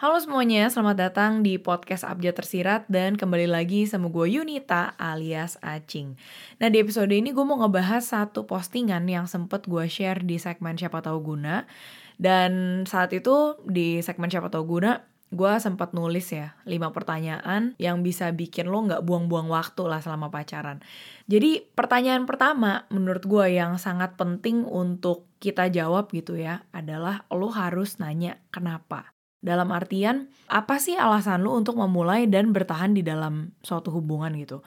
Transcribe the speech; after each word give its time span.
Halo 0.00 0.16
semuanya, 0.16 0.64
selamat 0.72 0.96
datang 0.96 1.32
di 1.44 1.60
podcast 1.60 2.08
Abjad 2.08 2.40
Tersirat 2.40 2.88
dan 2.88 3.20
kembali 3.20 3.44
lagi 3.44 3.84
sama 3.84 4.08
gue 4.08 4.32
Yunita 4.32 4.96
alias 4.96 5.60
Acing. 5.60 6.16
Nah 6.56 6.72
di 6.72 6.80
episode 6.80 7.12
ini 7.12 7.36
gue 7.36 7.44
mau 7.44 7.60
ngebahas 7.60 8.00
satu 8.00 8.48
postingan 8.48 9.04
yang 9.04 9.28
sempet 9.28 9.68
gue 9.68 9.84
share 9.92 10.24
di 10.24 10.40
segmen 10.40 10.80
Siapa 10.80 11.04
Tahu 11.04 11.20
Guna. 11.20 11.68
Dan 12.16 12.80
saat 12.88 13.12
itu 13.12 13.60
di 13.68 14.00
segmen 14.00 14.32
Siapa 14.32 14.48
Tahu 14.48 14.64
Guna, 14.64 15.04
gue 15.36 15.52
sempat 15.60 15.92
nulis 15.92 16.32
ya 16.32 16.56
5 16.64 16.96
pertanyaan 16.96 17.76
yang 17.76 18.00
bisa 18.00 18.32
bikin 18.32 18.72
lo 18.72 18.80
nggak 18.80 19.04
buang-buang 19.04 19.52
waktu 19.52 19.84
lah 19.84 20.00
selama 20.00 20.32
pacaran. 20.32 20.80
Jadi 21.28 21.60
pertanyaan 21.76 22.24
pertama 22.24 22.88
menurut 22.88 23.28
gue 23.28 23.52
yang 23.52 23.76
sangat 23.76 24.16
penting 24.16 24.64
untuk 24.64 25.28
kita 25.44 25.68
jawab 25.68 26.08
gitu 26.08 26.40
ya 26.40 26.64
adalah 26.72 27.28
lo 27.28 27.52
harus 27.52 28.00
nanya 28.00 28.40
kenapa. 28.48 29.12
Dalam 29.40 29.72
artian, 29.72 30.28
apa 30.52 30.76
sih 30.76 31.00
alasan 31.00 31.40
lu 31.40 31.56
untuk 31.56 31.80
memulai 31.80 32.28
dan 32.28 32.52
bertahan 32.52 32.92
di 32.92 33.00
dalam 33.00 33.56
suatu 33.64 33.88
hubungan 33.88 34.28
gitu? 34.36 34.60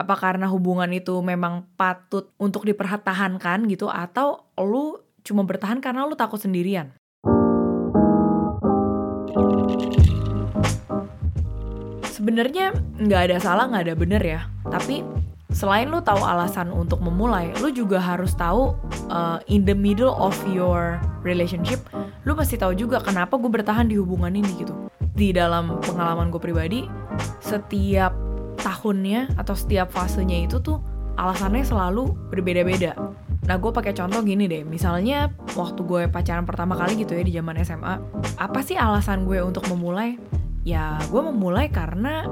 Apa 0.00 0.16
karena 0.16 0.48
hubungan 0.48 0.88
itu 0.96 1.12
memang 1.20 1.68
patut 1.76 2.32
untuk 2.40 2.64
dipertahankan 2.64 3.68
gitu 3.68 3.92
atau 3.92 4.48
lu 4.56 4.96
cuma 5.20 5.44
bertahan 5.44 5.84
karena 5.84 6.08
lu 6.08 6.16
takut 6.16 6.40
sendirian? 6.40 6.96
Sebenarnya 12.08 12.72
nggak 12.96 13.20
ada 13.28 13.36
salah 13.44 13.68
nggak 13.68 13.92
ada 13.92 13.94
bener 14.00 14.22
ya, 14.24 14.40
tapi 14.72 15.04
selain 15.54 15.86
lu 15.86 16.02
tahu 16.02 16.20
alasan 16.20 16.74
untuk 16.74 16.98
memulai, 16.98 17.54
lu 17.62 17.70
juga 17.70 18.02
harus 18.02 18.34
tahu 18.34 18.74
uh, 19.08 19.38
in 19.46 19.62
the 19.62 19.72
middle 19.72 20.12
of 20.18 20.34
your 20.50 20.98
relationship 21.24 21.80
lu 22.24 22.32
pasti 22.32 22.56
tahu 22.60 22.76
juga 22.76 23.00
kenapa 23.00 23.36
gue 23.36 23.48
bertahan 23.48 23.88
di 23.88 23.96
hubungan 23.96 24.32
ini 24.32 24.50
gitu 24.60 24.74
di 25.14 25.30
dalam 25.30 25.80
pengalaman 25.84 26.32
gue 26.32 26.40
pribadi 26.40 26.80
setiap 27.40 28.16
tahunnya 28.60 29.36
atau 29.36 29.52
setiap 29.52 29.92
fasenya 29.92 30.48
itu 30.48 30.60
tuh 30.60 30.80
alasannya 31.20 31.62
selalu 31.62 32.10
berbeda-beda 32.32 32.96
Nah 33.44 33.60
gue 33.60 33.68
pakai 33.76 33.92
contoh 33.92 34.24
gini 34.24 34.48
deh, 34.48 34.64
misalnya 34.64 35.28
waktu 35.52 35.84
gue 35.84 36.08
pacaran 36.08 36.48
pertama 36.48 36.80
kali 36.80 36.96
gitu 37.04 37.12
ya 37.12 37.20
di 37.20 37.32
zaman 37.36 37.60
SMA, 37.60 38.00
apa 38.40 38.64
sih 38.64 38.72
alasan 38.72 39.28
gue 39.28 39.36
untuk 39.44 39.68
memulai? 39.68 40.16
Ya 40.64 40.96
gue 41.12 41.20
memulai 41.20 41.68
karena 41.68 42.24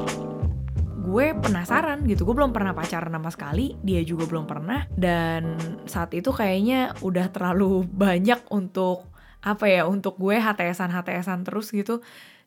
gue 1.02 1.34
penasaran 1.34 2.06
gitu. 2.06 2.22
Gue 2.22 2.38
belum 2.38 2.54
pernah 2.54 2.72
pacaran 2.72 3.10
sama 3.10 3.30
sekali 3.34 3.74
dia 3.82 4.00
juga 4.06 4.24
belum 4.30 4.46
pernah. 4.46 4.86
Dan 4.94 5.58
saat 5.84 6.14
itu 6.14 6.30
kayaknya 6.30 6.94
udah 7.02 7.28
terlalu 7.34 7.84
banyak 8.04 8.46
untuk 8.54 9.10
apa 9.42 9.66
ya 9.66 9.90
untuk 9.90 10.22
gue 10.22 10.38
HTSan 10.38 10.94
HTSan 10.94 11.42
terus 11.42 11.74
gitu. 11.74 12.00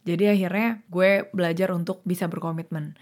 Jadi 0.08 0.32
akhirnya 0.32 0.86
gue 0.88 1.28
belajar 1.36 1.76
untuk 1.76 2.00
bisa 2.08 2.32
berkomitmen. 2.32 2.96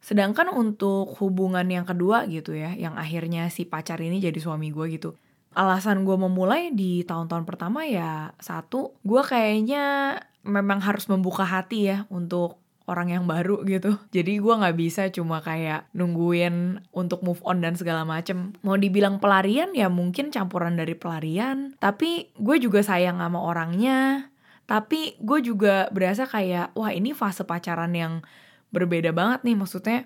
Sedangkan 0.00 0.52
untuk 0.52 1.16
hubungan 1.20 1.64
yang 1.64 1.84
kedua 1.84 2.24
gitu 2.28 2.52
ya 2.56 2.72
yang 2.76 2.96
akhirnya 2.96 3.48
si 3.48 3.68
pacar 3.68 4.00
ini 4.00 4.20
jadi 4.20 4.36
suami 4.40 4.72
gue 4.72 4.86
gitu. 4.96 5.12
Alasan 5.54 6.02
gue 6.02 6.16
memulai 6.18 6.74
di 6.74 7.06
tahun-tahun 7.06 7.46
pertama 7.46 7.86
ya 7.86 8.32
satu 8.42 8.96
gue 9.06 9.22
kayaknya 9.22 10.18
memang 10.44 10.82
harus 10.84 11.08
membuka 11.08 11.46
hati 11.46 11.94
ya 11.94 11.98
untuk 12.12 12.63
orang 12.84 13.08
yang 13.16 13.24
baru 13.24 13.64
gitu. 13.64 13.96
Jadi 14.12 14.36
gue 14.40 14.54
nggak 14.54 14.76
bisa 14.76 15.08
cuma 15.08 15.40
kayak 15.40 15.88
nungguin 15.96 16.84
untuk 16.92 17.24
move 17.24 17.40
on 17.48 17.64
dan 17.64 17.74
segala 17.76 18.04
macem. 18.04 18.52
Mau 18.60 18.76
dibilang 18.76 19.16
pelarian 19.16 19.72
ya 19.72 19.88
mungkin 19.88 20.28
campuran 20.28 20.76
dari 20.76 20.92
pelarian. 20.92 21.72
Tapi 21.80 22.36
gue 22.36 22.56
juga 22.60 22.84
sayang 22.84 23.20
sama 23.20 23.40
orangnya. 23.40 24.28
Tapi 24.64 25.16
gue 25.20 25.38
juga 25.44 25.88
berasa 25.92 26.28
kayak 26.28 26.76
wah 26.76 26.92
ini 26.92 27.16
fase 27.16 27.44
pacaran 27.44 27.92
yang 27.96 28.20
berbeda 28.68 29.16
banget 29.16 29.48
nih. 29.48 29.56
Maksudnya 29.56 29.98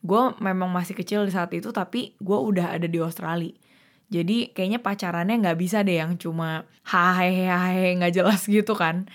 gue 0.00 0.22
memang 0.40 0.72
masih 0.72 0.96
kecil 0.96 1.28
di 1.28 1.32
saat 1.32 1.52
itu 1.52 1.68
tapi 1.68 2.16
gue 2.16 2.38
udah 2.38 2.72
ada 2.72 2.88
di 2.88 2.96
Australia. 2.96 3.52
Jadi 4.12 4.52
kayaknya 4.52 4.80
pacarannya 4.80 5.40
nggak 5.40 5.56
bisa 5.56 5.80
deh 5.80 5.96
yang 5.96 6.20
cuma 6.20 6.68
hahehe 6.84 7.96
nggak 7.96 8.12
jelas 8.12 8.44
gitu 8.44 8.76
kan 8.76 9.08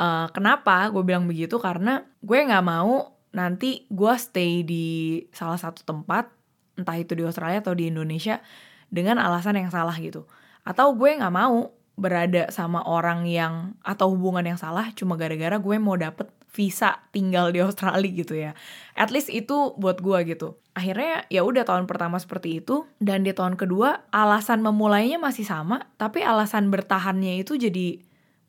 Uh, 0.00 0.32
kenapa 0.32 0.88
gue 0.88 1.04
bilang 1.04 1.28
begitu? 1.28 1.60
Karena 1.60 2.00
gue 2.24 2.38
nggak 2.40 2.64
mau 2.64 3.20
nanti 3.36 3.84
gue 3.92 4.14
stay 4.16 4.64
di 4.64 5.20
salah 5.28 5.60
satu 5.60 5.84
tempat, 5.84 6.32
entah 6.80 6.96
itu 6.96 7.12
di 7.12 7.20
Australia 7.20 7.60
atau 7.60 7.76
di 7.76 7.92
Indonesia, 7.92 8.40
dengan 8.88 9.20
alasan 9.20 9.60
yang 9.60 9.68
salah 9.68 9.92
gitu. 10.00 10.24
Atau 10.64 10.96
gue 10.96 11.20
nggak 11.20 11.34
mau 11.36 11.76
berada 12.00 12.48
sama 12.48 12.80
orang 12.88 13.28
yang 13.28 13.76
atau 13.84 14.08
hubungan 14.16 14.40
yang 14.40 14.56
salah 14.56 14.88
cuma 14.96 15.20
gara-gara 15.20 15.60
gue 15.60 15.76
mau 15.76 16.00
dapet 16.00 16.32
visa 16.50 16.96
tinggal 17.12 17.52
di 17.52 17.60
Australia 17.60 18.10
gitu 18.10 18.34
ya. 18.34 18.52
At 18.96 19.12
least 19.12 19.28
itu 19.28 19.76
buat 19.76 20.00
gue 20.00 20.18
gitu. 20.32 20.56
Akhirnya 20.72 21.28
ya 21.28 21.44
udah 21.44 21.62
tahun 21.68 21.84
pertama 21.84 22.16
seperti 22.16 22.64
itu 22.64 22.88
dan 22.98 23.22
di 23.22 23.36
tahun 23.36 23.54
kedua 23.60 24.08
alasan 24.10 24.64
memulainya 24.64 25.20
masih 25.20 25.44
sama, 25.44 25.92
tapi 26.00 26.24
alasan 26.24 26.72
bertahannya 26.72 27.44
itu 27.44 27.60
jadi 27.60 28.00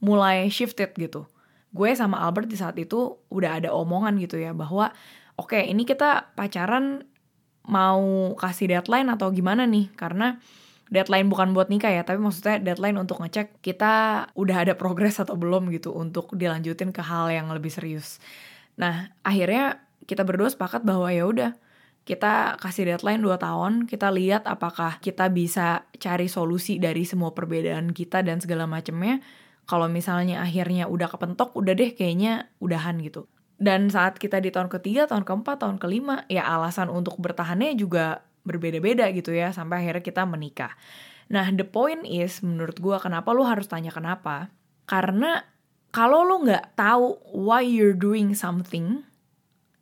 mulai 0.01 0.50
shifted 0.50 0.95
gitu. 0.97 1.29
Gue 1.72 1.96
sama 1.96 2.20
Albert 2.20 2.52
di 2.52 2.59
saat 2.59 2.76
itu 2.76 3.20
udah 3.32 3.64
ada 3.64 3.70
omongan 3.72 4.20
gitu 4.20 4.36
ya 4.36 4.52
bahwa 4.52 4.92
oke 5.40 5.56
okay, 5.56 5.72
ini 5.72 5.88
kita 5.88 6.36
pacaran 6.36 7.08
mau 7.66 8.34
kasih 8.36 8.76
deadline 8.76 9.08
atau 9.08 9.32
gimana 9.32 9.64
nih 9.64 9.88
karena 9.96 10.42
deadline 10.92 11.32
bukan 11.32 11.56
buat 11.56 11.72
nikah 11.72 11.94
ya 11.94 12.04
tapi 12.04 12.20
maksudnya 12.20 12.59
deadline 12.59 13.00
untuk 13.00 13.24
ngecek 13.24 13.64
kita 13.64 14.28
udah 14.36 14.58
ada 14.68 14.74
progres 14.76 15.24
atau 15.24 15.40
belum 15.40 15.72
gitu 15.72 15.96
untuk 15.96 16.36
dilanjutin 16.36 16.92
ke 16.92 17.00
hal 17.00 17.32
yang 17.32 17.48
lebih 17.48 17.72
serius. 17.72 18.20
Nah 18.76 19.14
akhirnya 19.24 19.80
kita 20.03 20.28
berdua 20.28 20.52
sepakat 20.52 20.84
bahwa 20.84 21.08
ya 21.14 21.24
udah 21.24 21.56
kita 22.02 22.58
kasih 22.58 22.90
deadline 22.90 23.22
2 23.22 23.38
tahun, 23.38 23.74
kita 23.86 24.09
lihat 24.09 24.50
apakah 24.50 24.98
kita 25.06 25.30
bisa 25.30 25.86
cari 26.02 26.26
solusi 26.26 26.82
dari 26.82 27.06
semua 27.06 27.30
perbedaan 27.38 27.94
kita 27.94 28.26
dan 28.26 28.42
segala 28.42 28.66
macamnya 28.66 29.22
kalau 29.72 29.88
misalnya 29.88 30.44
akhirnya 30.44 30.92
udah 30.92 31.08
kepentok 31.08 31.56
udah 31.56 31.72
deh 31.72 31.96
kayaknya 31.96 32.52
udahan 32.59 33.00
gitu. 33.00 33.32
Dan 33.56 33.88
saat 33.88 34.20
kita 34.20 34.44
di 34.44 34.52
tahun 34.52 34.68
ketiga 34.68 35.08
tahun 35.08 35.24
keempat 35.24 35.64
tahun 35.64 35.80
kelima 35.80 36.28
ya 36.28 36.44
alasan 36.44 36.92
untuk 36.92 37.16
bertahannya 37.24 37.80
juga 37.80 38.28
berbeda-beda 38.44 39.08
gitu 39.16 39.32
ya 39.32 39.56
sampai 39.56 39.88
akhirnya 39.88 40.04
kita 40.04 40.28
menikah. 40.28 40.76
Nah 41.32 41.48
the 41.56 41.64
point 41.64 42.04
is 42.04 42.44
menurut 42.44 42.84
gue 42.84 43.00
kenapa 43.00 43.32
lu 43.32 43.48
harus 43.48 43.72
tanya 43.72 43.96
kenapa? 43.96 44.52
Karena 44.84 45.40
kalau 45.96 46.28
lu 46.28 46.44
nggak 46.44 46.76
tahu 46.76 47.16
why 47.32 47.64
you're 47.64 47.96
doing 47.96 48.36
something 48.36 49.08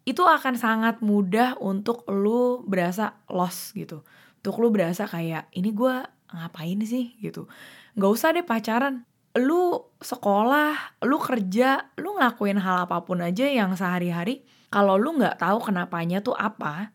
itu 0.06 0.22
akan 0.22 0.54
sangat 0.54 1.02
mudah 1.02 1.58
untuk 1.58 2.06
lu 2.06 2.62
berasa 2.62 3.26
lost 3.26 3.74
gitu. 3.74 4.06
Untuk 4.46 4.62
lu 4.62 4.70
berasa 4.70 5.10
kayak 5.10 5.50
ini 5.58 5.74
gue 5.74 6.06
ngapain 6.30 6.78
sih? 6.86 7.18
gitu. 7.18 7.50
Nggak 7.98 8.12
usah 8.14 8.30
deh 8.38 8.46
pacaran 8.46 9.09
lu 9.38 9.94
sekolah, 10.02 11.02
lu 11.06 11.18
kerja, 11.22 11.94
lu 12.02 12.18
ngelakuin 12.18 12.58
hal 12.58 12.90
apa 12.90 13.06
pun 13.06 13.22
aja 13.22 13.46
yang 13.46 13.78
sehari-hari, 13.78 14.48
kalau 14.74 14.98
lu 14.98 15.18
nggak 15.18 15.38
tahu 15.38 15.70
kenapanya 15.70 16.22
tuh 16.22 16.34
apa, 16.34 16.94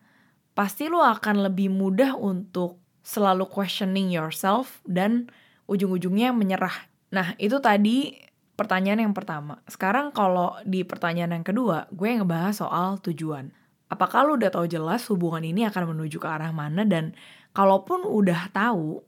pasti 0.55 0.87
lu 0.87 0.99
akan 0.99 1.47
lebih 1.47 1.71
mudah 1.71 2.15
untuk 2.15 2.79
selalu 3.05 3.45
questioning 3.47 4.09
yourself 4.09 4.81
dan 4.87 5.29
ujung-ujungnya 5.69 6.33
menyerah. 6.33 6.89
Nah, 7.13 7.37
itu 7.37 7.61
tadi 7.61 8.17
pertanyaan 8.55 9.11
yang 9.11 9.13
pertama. 9.13 9.61
Sekarang 9.67 10.09
kalau 10.15 10.55
di 10.63 10.81
pertanyaan 10.87 11.39
yang 11.39 11.45
kedua, 11.45 11.91
gue 11.91 12.09
ngebahas 12.09 12.55
soal 12.65 12.97
tujuan. 13.03 13.51
Apakah 13.91 14.25
lu 14.25 14.41
udah 14.41 14.49
tahu 14.49 14.65
jelas 14.65 15.05
hubungan 15.11 15.45
ini 15.45 15.67
akan 15.69 15.93
menuju 15.93 16.17
ke 16.17 16.25
arah 16.25 16.49
mana 16.49 16.81
dan 16.87 17.13
kalaupun 17.53 18.01
udah 18.01 18.49
tahu, 18.49 19.05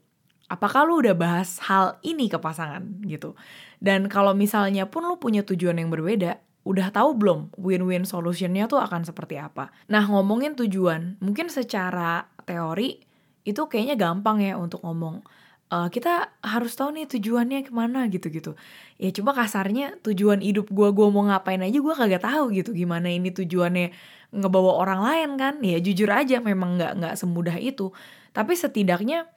apakah 0.48 0.88
lu 0.88 1.04
udah 1.04 1.16
bahas 1.16 1.60
hal 1.68 2.00
ini 2.04 2.32
ke 2.32 2.40
pasangan 2.40 2.84
gitu. 3.04 3.36
Dan 3.78 4.08
kalau 4.10 4.34
misalnya 4.34 4.88
pun 4.90 5.06
lu 5.06 5.20
punya 5.20 5.44
tujuan 5.46 5.78
yang 5.78 5.92
berbeda, 5.92 6.40
udah 6.68 6.92
tahu 6.92 7.16
belum 7.16 7.40
win-win 7.56 8.04
solutionnya 8.04 8.68
tuh 8.68 8.84
akan 8.84 9.08
seperti 9.08 9.40
apa. 9.40 9.72
Nah 9.88 10.04
ngomongin 10.08 10.60
tujuan, 10.60 11.16
mungkin 11.24 11.48
secara 11.48 12.28
teori 12.44 13.00
itu 13.48 13.62
kayaknya 13.72 13.96
gampang 13.96 14.44
ya 14.44 14.60
untuk 14.60 14.84
ngomong. 14.84 15.24
Uh, 15.68 15.92
kita 15.92 16.32
harus 16.40 16.80
tahu 16.80 16.96
nih 16.96 17.12
tujuannya 17.12 17.68
ke 17.68 17.72
mana 17.76 18.08
gitu-gitu. 18.08 18.56
Ya 18.96 19.12
cuma 19.12 19.36
kasarnya 19.36 20.00
tujuan 20.00 20.40
hidup 20.40 20.72
gue, 20.72 20.90
gue 20.96 21.08
mau 21.12 21.28
ngapain 21.28 21.60
aja 21.60 21.76
gue 21.76 21.96
kagak 21.96 22.24
tahu 22.24 22.56
gitu. 22.56 22.72
Gimana 22.72 23.12
ini 23.12 23.36
tujuannya 23.36 23.92
ngebawa 24.32 24.80
orang 24.80 25.02
lain 25.04 25.30
kan? 25.36 25.54
Ya 25.60 25.80
jujur 25.84 26.08
aja 26.08 26.40
memang 26.40 26.80
nggak 26.80 26.92
nggak 27.04 27.16
semudah 27.20 27.60
itu. 27.60 27.92
Tapi 28.32 28.56
setidaknya 28.56 29.28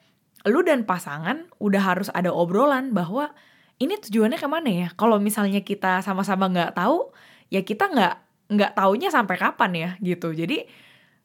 lu 0.49 0.65
dan 0.65 0.85
pasangan 0.87 1.45
udah 1.61 1.81
harus 1.81 2.09
ada 2.13 2.33
obrolan 2.33 2.93
bahwa 2.95 3.33
ini 3.81 3.97
tujuannya 3.97 4.37
ke 4.37 4.47
mana 4.49 4.69
ya? 4.69 4.87
Kalau 4.93 5.17
misalnya 5.17 5.61
kita 5.65 6.05
sama-sama 6.05 6.49
nggak 6.49 6.77
tahu 6.77 7.09
ya 7.49 7.61
kita 7.65 7.89
nggak 7.89 8.15
nggak 8.51 8.71
taunya 8.77 9.09
sampai 9.09 9.35
kapan 9.41 9.71
ya 9.73 9.89
gitu. 10.01 10.33
Jadi 10.33 10.65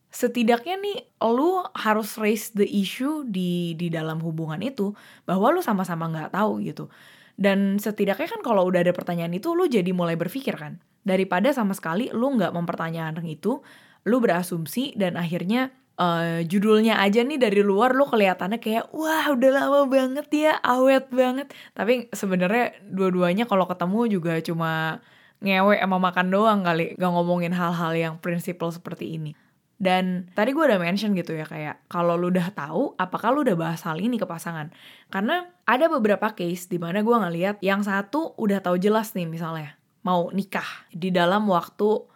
setidaknya 0.09 0.81
nih 0.81 0.99
lu 1.29 1.61
harus 1.77 2.17
raise 2.17 2.53
the 2.57 2.65
issue 2.65 3.27
di 3.29 3.77
di 3.77 3.93
dalam 3.93 4.23
hubungan 4.25 4.61
itu 4.65 4.97
bahwa 5.29 5.53
lu 5.53 5.61
sama-sama 5.61 6.09
nggak 6.09 6.33
tahu 6.33 6.65
gitu. 6.65 6.89
Dan 7.37 7.77
setidaknya 7.77 8.29
kan 8.33 8.41
kalau 8.41 8.65
udah 8.65 8.81
ada 8.81 8.97
pertanyaan 8.97 9.37
itu 9.37 9.53
lu 9.53 9.69
jadi 9.69 9.93
mulai 9.93 10.17
berpikir 10.17 10.57
kan 10.57 10.81
daripada 11.05 11.53
sama 11.53 11.77
sekali 11.77 12.09
lu 12.11 12.35
nggak 12.41 12.51
mempertanyakan 12.57 13.25
itu 13.29 13.61
lu 14.09 14.17
berasumsi 14.23 14.97
dan 14.97 15.21
akhirnya 15.21 15.71
uh, 15.97 16.41
judulnya 16.45 17.01
aja 17.01 17.25
nih 17.25 17.41
dari 17.41 17.61
luar 17.65 17.97
lu 17.97 18.05
kelihatannya 18.09 18.61
kayak 18.61 18.93
wah 18.93 19.33
udah 19.33 19.51
lama 19.53 19.81
banget 19.89 20.27
ya 20.33 20.53
awet 20.61 21.09
banget. 21.11 21.51
Tapi 21.73 22.13
sebenarnya 22.13 22.77
dua-duanya 22.85 23.45
kalau 23.49 23.65
ketemu 23.69 24.21
juga 24.21 24.39
cuma 24.45 25.01
ngewe 25.41 25.77
sama 25.77 25.99
makan 26.01 26.27
doang 26.33 26.61
kali 26.65 26.97
gak 26.97 27.13
ngomongin 27.13 27.53
hal-hal 27.53 27.93
yang 27.93 28.15
prinsipal 28.21 28.73
seperti 28.73 29.17
ini. 29.21 29.33
Dan 29.77 30.33
tadi 30.33 30.57
gue 30.57 30.65
udah 30.65 30.81
mention 30.81 31.13
gitu 31.13 31.37
ya 31.37 31.45
kayak 31.45 31.85
kalau 31.93 32.17
lu 32.17 32.33
udah 32.33 32.49
tahu 32.57 32.97
apakah 32.97 33.29
lu 33.37 33.45
udah 33.45 33.57
bahas 33.61 33.85
hal 33.85 34.01
ini 34.01 34.17
ke 34.17 34.25
pasangan? 34.25 34.73
Karena 35.13 35.45
ada 35.69 35.93
beberapa 35.93 36.33
case 36.33 36.65
di 36.73 36.81
mana 36.81 37.05
gue 37.05 37.13
ngeliat 37.13 37.61
yang 37.61 37.85
satu 37.85 38.33
udah 38.41 38.65
tahu 38.65 38.81
jelas 38.81 39.13
nih 39.13 39.29
misalnya 39.29 39.77
mau 40.01 40.33
nikah 40.33 40.89
di 40.89 41.13
dalam 41.13 41.45
waktu 41.51 42.09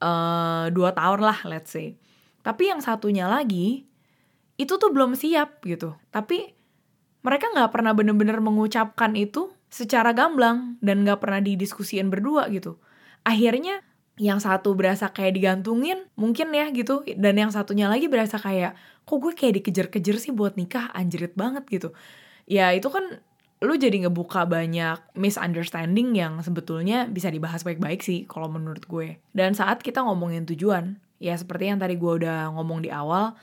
uh, 0.00 0.72
dua 0.72 0.96
tahun 0.96 1.20
lah 1.20 1.38
let's 1.44 1.74
say 1.74 2.00
tapi 2.42 2.70
yang 2.70 2.82
satunya 2.82 3.30
lagi 3.30 3.86
itu 4.58 4.74
tuh 4.78 4.90
belum 4.90 5.14
siap 5.18 5.62
gitu. 5.64 5.96
Tapi 6.14 6.54
mereka 7.22 7.50
nggak 7.54 7.70
pernah 7.70 7.94
bener-bener 7.94 8.38
mengucapkan 8.42 9.14
itu 9.14 9.54
secara 9.72 10.12
gamblang 10.12 10.76
dan 10.84 11.06
nggak 11.06 11.22
pernah 11.22 11.40
didiskusiin 11.40 12.12
berdua 12.12 12.50
gitu. 12.52 12.76
Akhirnya 13.22 13.80
yang 14.20 14.42
satu 14.42 14.76
berasa 14.76 15.08
kayak 15.08 15.38
digantungin 15.40 16.04
mungkin 16.18 16.52
ya 16.52 16.68
gitu. 16.74 17.06
Dan 17.16 17.40
yang 17.40 17.50
satunya 17.54 17.88
lagi 17.88 18.10
berasa 18.10 18.36
kayak 18.36 18.76
kok 19.08 19.18
gue 19.18 19.32
kayak 19.32 19.62
dikejar-kejar 19.62 20.16
sih 20.20 20.32
buat 20.34 20.58
nikah? 20.58 20.92
Anjrit 20.92 21.32
banget 21.32 21.64
gitu. 21.70 21.96
Ya 22.44 22.74
itu 22.76 22.92
kan 22.92 23.22
lu 23.62 23.78
jadi 23.78 24.04
ngebuka 24.04 24.42
banyak 24.44 25.14
misunderstanding 25.14 26.18
yang 26.18 26.42
sebetulnya 26.42 27.06
bisa 27.06 27.30
dibahas 27.30 27.62
baik-baik 27.62 28.02
sih 28.02 28.26
kalau 28.26 28.50
menurut 28.50 28.84
gue. 28.84 29.22
Dan 29.30 29.54
saat 29.54 29.80
kita 29.80 30.02
ngomongin 30.02 30.44
tujuan 30.50 30.98
ya 31.22 31.38
seperti 31.38 31.70
yang 31.70 31.78
tadi 31.78 31.94
gue 31.94 32.12
udah 32.26 32.50
ngomong 32.58 32.82
di 32.82 32.90
awal 32.90 33.38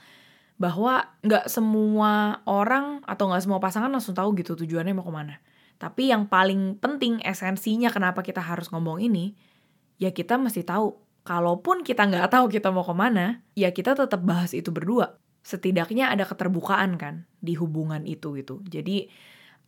bahwa 0.60 1.08
nggak 1.24 1.48
semua 1.48 2.44
orang 2.44 3.00
atau 3.08 3.32
nggak 3.32 3.42
semua 3.48 3.58
pasangan 3.64 3.88
langsung 3.88 4.12
tahu 4.12 4.36
gitu 4.36 4.52
tujuannya 4.52 4.92
mau 4.92 5.08
ke 5.08 5.12
mana 5.16 5.40
tapi 5.80 6.12
yang 6.12 6.28
paling 6.28 6.76
penting 6.76 7.24
esensinya 7.24 7.88
kenapa 7.88 8.20
kita 8.20 8.44
harus 8.44 8.68
ngomong 8.68 9.00
ini 9.00 9.32
ya 10.00 10.10
kita 10.10 10.40
mesti 10.40 10.64
tahu. 10.64 10.96
Kalaupun 11.20 11.84
kita 11.84 12.08
nggak 12.08 12.32
tahu 12.32 12.48
kita 12.48 12.72
mau 12.72 12.82
ke 12.82 12.96
mana, 12.96 13.44
ya 13.52 13.70
kita 13.70 13.92
tetap 13.92 14.24
bahas 14.24 14.56
itu 14.56 14.72
berdua. 14.72 15.20
Setidaknya 15.44 16.08
ada 16.08 16.24
keterbukaan 16.24 16.96
kan 16.96 17.28
di 17.44 17.54
hubungan 17.60 18.08
itu 18.08 18.32
gitu. 18.40 18.64
Jadi 18.64 19.12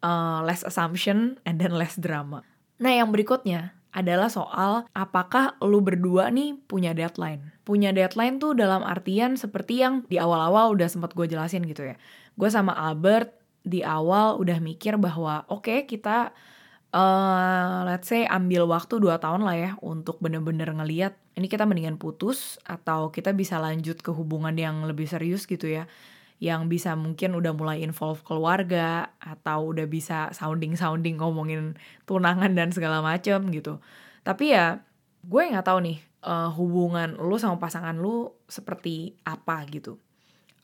uh, 0.00 0.40
less 0.42 0.64
assumption 0.64 1.36
and 1.44 1.60
then 1.60 1.76
less 1.76 2.00
drama. 2.00 2.40
Nah 2.80 2.92
yang 2.96 3.12
berikutnya 3.12 3.76
adalah 3.92 4.32
soal 4.32 4.88
apakah 4.96 5.60
lu 5.60 5.84
berdua 5.84 6.32
nih 6.32 6.56
punya 6.64 6.96
deadline. 6.96 7.52
Punya 7.62 7.92
deadline 7.92 8.40
tuh 8.40 8.56
dalam 8.56 8.80
artian 8.82 9.36
seperti 9.36 9.84
yang 9.84 10.02
di 10.08 10.16
awal-awal 10.16 10.72
udah 10.72 10.88
sempat 10.88 11.12
gue 11.12 11.28
jelasin 11.28 11.62
gitu 11.68 11.92
ya. 11.92 11.96
Gue 12.34 12.48
sama 12.48 12.72
Albert 12.72 13.36
di 13.62 13.84
awal 13.84 14.40
udah 14.40 14.58
mikir 14.58 14.98
bahwa 14.98 15.46
oke 15.46 15.68
okay, 15.68 15.78
kita 15.86 16.34
uh, 16.90 17.86
let's 17.86 18.10
say 18.10 18.26
ambil 18.26 18.66
waktu 18.66 18.98
2 18.98 19.22
tahun 19.22 19.42
lah 19.46 19.56
ya 19.56 19.70
untuk 19.80 20.18
bener-bener 20.18 20.68
ngeliat 20.70 21.14
ini 21.38 21.46
kita 21.46 21.64
mendingan 21.64 21.96
putus 21.96 22.60
atau 22.66 23.08
kita 23.14 23.32
bisa 23.32 23.56
lanjut 23.62 24.02
ke 24.02 24.10
hubungan 24.10 24.52
yang 24.58 24.84
lebih 24.84 25.06
serius 25.06 25.46
gitu 25.46 25.70
ya 25.70 25.88
yang 26.42 26.66
bisa 26.66 26.98
mungkin 26.98 27.38
udah 27.38 27.54
mulai 27.54 27.86
involve 27.86 28.18
keluarga 28.26 29.14
atau 29.22 29.70
udah 29.70 29.86
bisa 29.86 30.34
sounding-sounding 30.34 31.22
ngomongin 31.22 31.78
tunangan 32.02 32.50
dan 32.58 32.74
segala 32.74 32.98
macem 32.98 33.46
gitu. 33.54 33.78
Tapi 34.26 34.50
ya 34.50 34.82
gue 35.22 35.42
nggak 35.54 35.62
tahu 35.62 35.78
nih 35.86 36.02
uh, 36.26 36.50
hubungan 36.50 37.14
lu 37.14 37.38
sama 37.38 37.62
pasangan 37.62 37.94
lu 37.94 38.34
seperti 38.50 39.14
apa 39.22 39.62
gitu. 39.70 40.02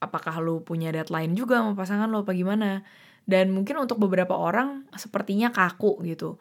Apakah 0.02 0.42
lu 0.42 0.66
punya 0.66 0.90
deadline 0.90 1.38
juga 1.38 1.62
sama 1.62 1.78
pasangan 1.78 2.10
lu 2.10 2.26
apa 2.26 2.34
gimana? 2.34 2.82
dan 3.28 3.52
mungkin 3.52 3.76
untuk 3.76 4.00
beberapa 4.00 4.32
orang 4.32 4.88
sepertinya 4.96 5.52
kaku 5.52 6.00
gitu 6.08 6.40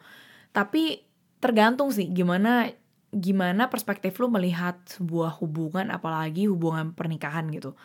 tapi 0.56 1.04
tergantung 1.38 1.92
sih 1.92 2.08
gimana 2.08 2.72
gimana 3.12 3.68
perspektif 3.68 4.16
lu 4.16 4.32
melihat 4.32 4.80
sebuah 4.88 5.36
hubungan 5.44 5.92
apalagi 5.92 6.48
hubungan 6.48 6.96
pernikahan 6.96 7.52
gitu 7.52 7.76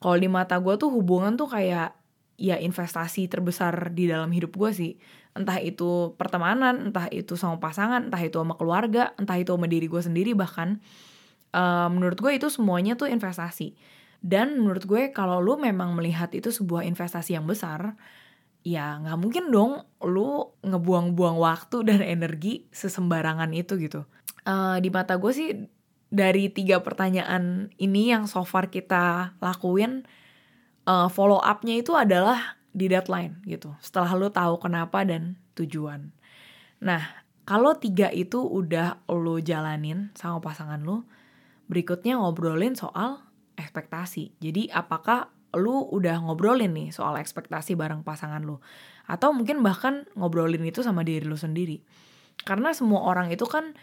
kalau 0.00 0.16
di 0.16 0.28
mata 0.32 0.56
gue 0.56 0.74
tuh 0.80 0.88
hubungan 0.88 1.36
tuh 1.36 1.52
kayak 1.52 1.92
ya 2.40 2.56
investasi 2.56 3.28
terbesar 3.28 3.92
di 3.92 4.08
dalam 4.08 4.32
hidup 4.32 4.56
gue 4.56 4.72
sih. 4.72 4.92
Entah 5.36 5.60
itu 5.60 6.16
pertemanan 6.16 6.90
entah 6.90 7.06
itu 7.12 7.36
sama 7.36 7.60
pasangan 7.60 8.08
entah 8.08 8.18
itu 8.24 8.40
sama 8.40 8.56
keluarga 8.56 9.12
entah 9.20 9.36
itu 9.36 9.52
sama 9.52 9.68
diri 9.68 9.86
gue 9.86 10.00
sendiri 10.00 10.32
bahkan. 10.32 10.80
Uh, 11.50 11.90
menurut 11.92 12.16
gue 12.16 12.32
itu 12.32 12.48
semuanya 12.48 12.96
tuh 12.96 13.12
investasi. 13.12 13.76
Dan 14.20 14.56
menurut 14.64 14.88
gue 14.88 15.12
kalau 15.12 15.40
lu 15.40 15.60
memang 15.60 15.92
melihat 15.96 16.32
itu 16.32 16.48
sebuah 16.48 16.84
investasi 16.88 17.36
yang 17.36 17.44
besar 17.44 17.96
ya 18.60 19.00
nggak 19.00 19.16
mungkin 19.16 19.48
dong 19.48 19.88
lu 20.04 20.52
ngebuang-buang 20.60 21.40
waktu 21.40 21.80
dan 21.88 22.00
energi 22.04 22.68
sesembarangan 22.72 23.52
itu 23.52 23.76
gitu. 23.80 24.04
Uh, 24.48 24.80
di 24.80 24.88
mata 24.88 25.20
gue 25.20 25.32
sih 25.32 25.48
dari 26.10 26.50
tiga 26.50 26.82
pertanyaan 26.82 27.70
ini 27.78 28.10
yang 28.10 28.26
so 28.26 28.42
far 28.42 28.68
kita 28.68 29.34
lakuin 29.38 30.04
uh, 30.84 31.06
follow 31.06 31.38
upnya 31.38 31.78
itu 31.78 31.94
adalah 31.94 32.58
di 32.74 32.90
deadline 32.90 33.38
gitu. 33.46 33.74
Setelah 33.78 34.18
lu 34.18 34.28
tahu 34.30 34.58
kenapa 34.58 35.06
dan 35.06 35.38
tujuan. 35.54 36.10
Nah 36.82 37.22
kalau 37.46 37.78
tiga 37.78 38.10
itu 38.10 38.42
udah 38.42 39.06
lu 39.10 39.38
jalanin 39.42 40.10
sama 40.18 40.42
pasangan 40.42 40.82
lu, 40.82 41.06
berikutnya 41.70 42.18
ngobrolin 42.18 42.74
soal 42.74 43.22
ekspektasi. 43.54 44.34
Jadi 44.42 44.70
apakah 44.70 45.30
lu 45.58 45.86
udah 45.90 46.22
ngobrolin 46.22 46.70
nih 46.70 46.94
soal 46.94 47.18
ekspektasi 47.18 47.74
bareng 47.74 48.06
pasangan 48.06 48.42
lu 48.42 48.62
atau 49.10 49.34
mungkin 49.34 49.66
bahkan 49.66 50.06
ngobrolin 50.14 50.62
itu 50.62 50.86
sama 50.86 51.02
diri 51.02 51.26
lu 51.26 51.34
sendiri 51.34 51.82
karena 52.46 52.70
semua 52.70 53.02
orang 53.02 53.34
itu 53.34 53.42
kan 53.50 53.74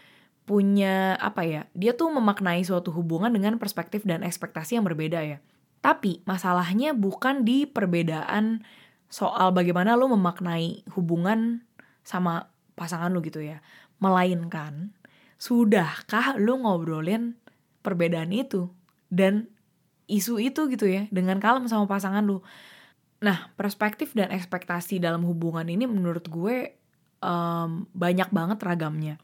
punya 0.48 1.20
apa 1.20 1.44
ya 1.44 1.62
dia 1.76 1.92
tuh 1.92 2.08
memaknai 2.08 2.64
suatu 2.64 2.88
hubungan 2.96 3.28
dengan 3.28 3.60
perspektif 3.60 4.08
dan 4.08 4.24
ekspektasi 4.24 4.80
yang 4.80 4.88
berbeda 4.88 5.20
ya 5.20 5.38
tapi 5.84 6.24
masalahnya 6.24 6.96
bukan 6.96 7.44
di 7.44 7.68
perbedaan 7.68 8.64
soal 9.12 9.52
bagaimana 9.52 9.94
lu 9.94 10.08
memaknai 10.08 10.88
hubungan 10.96 11.60
sama 12.00 12.48
pasangan 12.74 13.12
lu 13.12 13.20
gitu 13.20 13.44
ya 13.44 13.60
melainkan 14.00 14.96
sudahkah 15.36 16.40
lu 16.40 16.64
ngobrolin 16.64 17.36
perbedaan 17.84 18.32
itu 18.34 18.72
dan 19.12 19.52
isu 20.08 20.40
itu 20.40 20.66
gitu 20.72 20.88
ya 20.88 21.04
dengan 21.12 21.38
kalem 21.38 21.68
sama 21.68 21.84
pasangan 21.84 22.24
lu. 22.24 22.40
Nah, 23.20 23.52
perspektif 23.54 24.16
dan 24.16 24.32
ekspektasi 24.32 24.98
dalam 24.98 25.22
hubungan 25.28 25.66
ini 25.68 25.84
menurut 25.84 26.26
gue 26.26 26.74
um, 27.20 27.84
banyak 27.92 28.30
banget 28.32 28.58
ragamnya. 28.64 29.20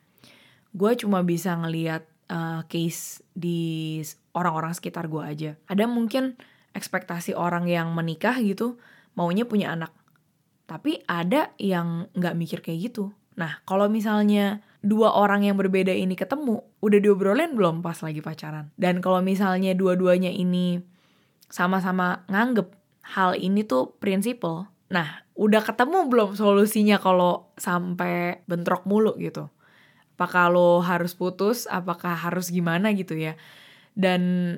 Gue 0.74 0.98
cuma 0.98 1.22
bisa 1.22 1.54
ngeliat 1.54 2.04
uh, 2.28 2.66
case 2.66 3.22
di 3.32 4.02
orang-orang 4.34 4.74
sekitar 4.74 5.06
gue 5.06 5.22
aja. 5.22 5.50
Ada 5.70 5.86
mungkin 5.86 6.34
ekspektasi 6.74 7.38
orang 7.38 7.70
yang 7.70 7.94
menikah 7.94 8.34
gitu 8.42 8.76
maunya 9.14 9.46
punya 9.46 9.72
anak. 9.72 9.94
Tapi 10.66 11.06
ada 11.06 11.54
yang 11.56 12.10
nggak 12.12 12.34
mikir 12.34 12.58
kayak 12.60 12.92
gitu. 12.92 13.14
Nah, 13.34 13.62
kalau 13.66 13.90
misalnya 13.90 14.62
dua 14.82 15.14
orang 15.14 15.42
yang 15.42 15.58
berbeda 15.58 15.90
ini 15.90 16.14
ketemu, 16.14 16.62
udah 16.82 16.98
diobrolin 17.02 17.54
belum 17.58 17.82
pas 17.82 17.98
lagi 18.02 18.22
pacaran? 18.22 18.70
Dan 18.78 19.02
kalau 19.02 19.22
misalnya 19.22 19.74
dua-duanya 19.74 20.30
ini 20.30 20.78
sama-sama 21.50 22.22
nganggep 22.30 22.70
hal 23.14 23.36
ini 23.36 23.66
tuh 23.66 23.94
prinsipal, 23.98 24.70
nah 24.88 25.26
udah 25.34 25.62
ketemu 25.66 26.06
belum 26.06 26.38
solusinya 26.38 27.02
kalau 27.02 27.50
sampai 27.58 28.42
bentrok 28.46 28.86
mulu 28.86 29.18
gitu? 29.18 29.50
Apakah 30.14 30.50
lo 30.50 30.78
harus 30.80 31.12
putus? 31.14 31.66
Apakah 31.66 32.14
harus 32.14 32.50
gimana 32.50 32.94
gitu 32.94 33.18
ya? 33.18 33.34
Dan 33.98 34.56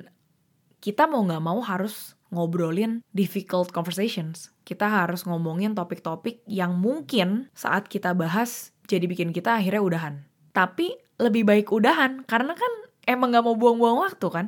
kita 0.77 1.09
mau 1.09 1.25
nggak 1.25 1.43
mau 1.43 1.59
harus 1.65 2.17
ngobrolin 2.29 3.01
difficult 3.15 3.71
conversations. 3.71 4.51
Kita 4.67 4.85
harus 4.85 5.23
ngomongin 5.23 5.73
topik-topik 5.73 6.43
yang 6.45 6.75
mungkin 6.75 7.47
saat 7.55 7.87
kita 7.87 8.11
bahas 8.11 8.75
jadi 8.87 9.07
bikin 9.07 9.31
kita 9.31 9.57
akhirnya 9.59 9.81
udahan. 9.83 10.15
Tapi 10.51 10.95
lebih 11.17 11.47
baik 11.47 11.73
udahan 11.73 12.23
karena 12.27 12.53
kan 12.53 12.71
emang 13.07 13.33
gak 13.33 13.45
mau 13.45 13.55
buang-buang 13.55 13.97
waktu 14.03 14.27
kan. 14.29 14.47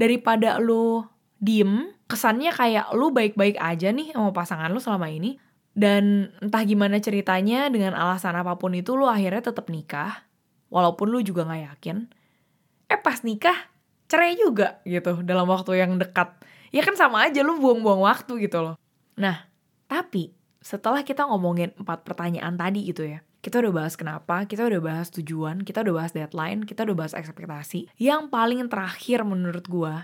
Daripada 0.00 0.56
lu 0.56 1.04
diem, 1.38 1.92
kesannya 2.08 2.50
kayak 2.56 2.92
lu 2.96 3.12
baik-baik 3.12 3.60
aja 3.60 3.92
nih 3.92 4.16
sama 4.16 4.32
pasangan 4.32 4.72
lu 4.72 4.80
selama 4.80 5.12
ini. 5.12 5.36
Dan 5.70 6.34
entah 6.42 6.64
gimana 6.66 6.98
ceritanya 6.98 7.70
dengan 7.70 7.94
alasan 7.94 8.34
apa 8.34 8.58
pun 8.58 8.74
itu 8.74 8.96
lu 8.96 9.06
akhirnya 9.06 9.52
tetap 9.52 9.68
nikah. 9.68 10.29
Walaupun 10.70 11.10
lu 11.10 11.20
juga 11.20 11.44
gak 11.44 11.76
yakin. 11.76 12.06
Eh 12.90 12.98
pas 12.98 13.20
nikah 13.26 13.70
cerai 14.10 14.34
juga 14.38 14.82
gitu 14.86 15.22
dalam 15.22 15.46
waktu 15.46 15.82
yang 15.82 15.98
dekat. 15.98 16.34
Ya 16.70 16.86
kan 16.86 16.94
sama 16.94 17.26
aja 17.26 17.42
lu 17.42 17.58
buang-buang 17.58 18.02
waktu 18.06 18.46
gitu 18.46 18.62
loh. 18.62 18.76
Nah, 19.18 19.50
tapi 19.90 20.34
setelah 20.62 21.02
kita 21.02 21.26
ngomongin 21.26 21.74
empat 21.78 22.06
pertanyaan 22.06 22.54
tadi 22.54 22.86
gitu 22.86 23.02
ya 23.06 23.20
kita 23.40 23.64
udah 23.64 23.72
bahas 23.72 23.96
kenapa, 23.96 24.44
kita 24.44 24.68
udah 24.68 24.80
bahas 24.84 25.08
tujuan, 25.16 25.64
kita 25.64 25.80
udah 25.80 26.04
bahas 26.04 26.12
deadline, 26.12 26.60
kita 26.68 26.84
udah 26.84 26.96
bahas 26.96 27.16
ekspektasi. 27.16 27.88
Yang 27.96 28.28
paling 28.28 28.68
terakhir 28.68 29.24
menurut 29.24 29.64
gue, 29.64 29.94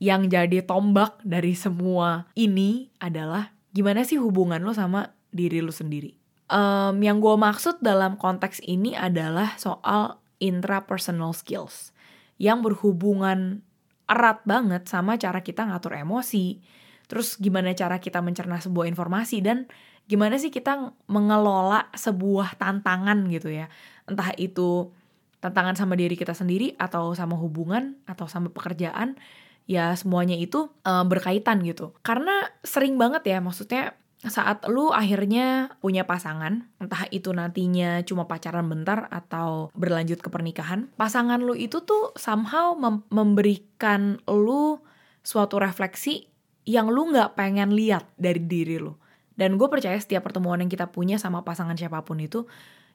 yang 0.00 0.28
jadi 0.28 0.64
tombak 0.64 1.20
dari 1.20 1.52
semua 1.52 2.28
ini 2.32 2.88
adalah 2.96 3.52
gimana 3.76 4.08
sih 4.08 4.16
hubungan 4.16 4.64
lo 4.64 4.72
sama 4.72 5.12
diri 5.28 5.60
lo 5.60 5.72
sendiri. 5.72 6.16
Um, 6.46 7.02
yang 7.02 7.18
gue 7.18 7.34
maksud 7.34 7.82
dalam 7.82 8.14
konteks 8.14 8.62
ini 8.62 8.94
adalah 8.94 9.58
soal 9.58 10.22
intrapersonal 10.38 11.34
skills 11.34 11.90
yang 12.38 12.62
berhubungan 12.62 13.66
erat 14.06 14.46
banget 14.46 14.86
sama 14.86 15.18
cara 15.18 15.42
kita 15.42 15.66
ngatur 15.66 15.98
emosi, 15.98 16.62
terus 17.10 17.34
gimana 17.34 17.74
cara 17.74 17.98
kita 17.98 18.22
mencerna 18.22 18.62
sebuah 18.62 18.86
informasi 18.86 19.42
dan 19.42 19.66
gimana 20.06 20.38
sih 20.38 20.54
kita 20.54 20.94
mengelola 21.10 21.90
sebuah 21.98 22.54
tantangan 22.62 23.26
gitu 23.26 23.50
ya. 23.50 23.66
Entah 24.06 24.30
itu 24.38 24.94
tantangan 25.42 25.74
sama 25.74 25.98
diri 25.98 26.14
kita 26.14 26.30
sendiri 26.30 26.78
atau 26.78 27.10
sama 27.18 27.34
hubungan 27.34 27.98
atau 28.06 28.30
sama 28.30 28.54
pekerjaan, 28.54 29.18
ya 29.66 29.90
semuanya 29.98 30.38
itu 30.38 30.70
uh, 30.86 31.02
berkaitan 31.02 31.66
gitu. 31.66 31.90
Karena 32.06 32.46
sering 32.62 32.94
banget 32.94 33.26
ya 33.26 33.42
maksudnya 33.42 33.98
saat 34.26 34.66
lu 34.66 34.90
akhirnya 34.90 35.78
punya 35.78 36.02
pasangan, 36.02 36.66
entah 36.82 37.06
itu 37.14 37.30
nantinya 37.30 38.02
cuma 38.02 38.26
pacaran 38.26 38.66
bentar 38.66 39.06
atau 39.10 39.70
berlanjut 39.72 40.18
ke 40.18 40.28
pernikahan, 40.28 40.90
pasangan 40.98 41.38
lu 41.38 41.54
itu 41.54 41.82
tuh 41.82 42.14
somehow 42.18 42.74
mem 42.74 43.06
memberikan 43.10 44.18
lu 44.26 44.82
suatu 45.22 45.58
refleksi 45.58 46.26
yang 46.66 46.90
lu 46.90 47.14
nggak 47.14 47.38
pengen 47.38 47.74
lihat 47.74 48.06
dari 48.18 48.42
diri 48.42 48.82
lu. 48.82 48.94
Dan 49.36 49.60
gue 49.60 49.68
percaya 49.68 49.96
setiap 50.00 50.26
pertemuan 50.26 50.58
yang 50.58 50.72
kita 50.72 50.88
punya 50.90 51.20
sama 51.20 51.44
pasangan 51.44 51.76
siapa 51.76 52.02
pun 52.02 52.18
itu, 52.18 52.48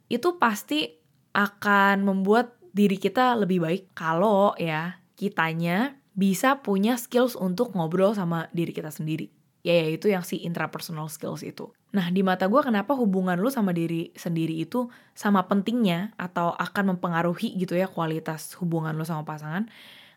itu 0.10 0.36
pasti 0.42 1.00
akan 1.32 2.04
membuat 2.04 2.60
diri 2.76 3.00
kita 3.00 3.36
lebih 3.40 3.64
baik 3.64 3.84
kalau 3.96 4.56
ya 4.60 5.00
kitanya 5.16 5.96
bisa 6.12 6.60
punya 6.60 7.00
skills 7.00 7.40
untuk 7.40 7.72
ngobrol 7.72 8.12
sama 8.12 8.52
diri 8.52 8.76
kita 8.76 8.92
sendiri 8.92 9.41
ya 9.62 9.74
yaitu 9.74 10.10
yang 10.10 10.26
si 10.26 10.42
intrapersonal 10.42 11.08
skills 11.10 11.46
itu. 11.46 11.70
Nah 11.94 12.10
di 12.10 12.26
mata 12.26 12.50
gue 12.50 12.62
kenapa 12.62 12.98
hubungan 12.98 13.38
lu 13.38 13.50
sama 13.54 13.74
diri 13.74 14.10
sendiri 14.18 14.58
itu 14.62 14.90
sama 15.14 15.46
pentingnya 15.46 16.14
atau 16.18 16.54
akan 16.58 16.98
mempengaruhi 16.98 17.58
gitu 17.58 17.78
ya 17.78 17.86
kualitas 17.86 18.58
hubungan 18.58 18.98
lu 18.98 19.06
sama 19.06 19.26
pasangan. 19.26 19.70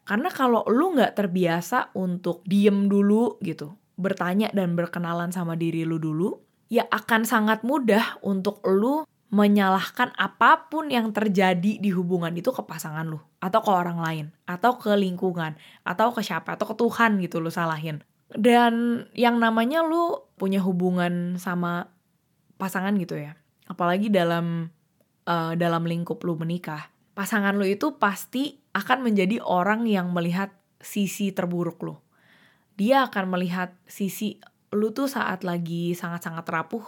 Karena 0.05 0.29
kalau 0.29 0.65
lu 0.69 0.93
nggak 0.97 1.17
terbiasa 1.17 1.97
untuk 1.97 2.45
diem 2.45 2.93
dulu 2.93 3.41
gitu, 3.41 3.73
bertanya 3.97 4.53
dan 4.53 4.77
berkenalan 4.77 5.33
sama 5.33 5.57
diri 5.57 5.89
lu 5.89 5.97
dulu, 5.97 6.45
ya 6.69 6.85
akan 6.93 7.25
sangat 7.25 7.65
mudah 7.65 8.21
untuk 8.21 8.61
lu 8.69 9.09
menyalahkan 9.35 10.15
apa 10.15 10.71
pun 10.71 10.93
yang 10.95 11.11
terjadi 11.11 11.83
di 11.83 11.91
hubungan 11.91 12.31
itu 12.39 12.55
ke 12.55 12.63
pasangan 12.63 13.03
lu 13.03 13.19
atau 13.43 13.61
ke 13.67 13.71
orang 13.73 13.99
lain 13.99 14.27
atau 14.47 14.79
ke 14.79 14.95
lingkungan 14.95 15.59
atau 15.83 16.15
ke 16.15 16.23
siapa 16.23 16.55
atau 16.55 16.71
ke 16.71 16.79
Tuhan 16.79 17.19
gitu 17.19 17.43
lu 17.43 17.51
salahin 17.51 17.99
dan 18.33 19.04
yang 19.12 19.37
namanya 19.37 19.85
lu 19.85 20.25
punya 20.40 20.64
hubungan 20.64 21.37
sama 21.37 21.93
pasangan 22.57 22.97
gitu 22.97 23.21
ya. 23.21 23.37
Apalagi 23.69 24.09
dalam 24.09 24.73
uh, 25.28 25.52
dalam 25.57 25.85
lingkup 25.85 26.25
lu 26.25 26.40
menikah. 26.40 26.88
Pasangan 27.14 27.54
lu 27.54 27.69
itu 27.69 28.00
pasti 28.00 28.59
akan 28.75 29.07
menjadi 29.07 29.38
orang 29.45 29.87
yang 29.87 30.11
melihat 30.11 30.50
sisi 30.83 31.31
terburuk 31.31 31.78
lu. 31.85 31.95
Dia 32.75 33.07
akan 33.07 33.31
melihat 33.31 33.71
sisi 33.87 34.43
lu 34.75 34.90
tuh 34.90 35.07
saat 35.07 35.47
lagi 35.47 35.95
sangat-sangat 35.95 36.43
rapuh. 36.50 36.83